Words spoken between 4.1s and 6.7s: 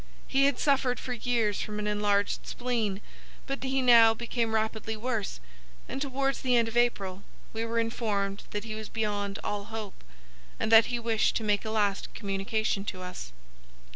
became rapidly worse, and towards the end